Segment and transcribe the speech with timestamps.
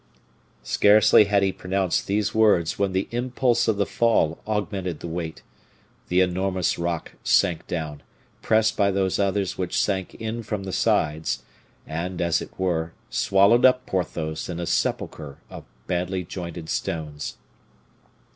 [0.63, 5.43] Scarcely had he pronounced these words, when the impulse of the fall augmented the weight;
[6.07, 8.01] the enormous rock sank down,
[8.41, 11.43] pressed by those others which sank in from the sides,
[11.85, 17.37] and, as it were, swallowed up Porthos in a sepulcher of badly jointed stones.